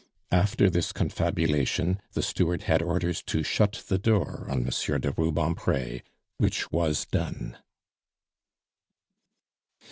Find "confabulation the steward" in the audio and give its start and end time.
0.91-2.63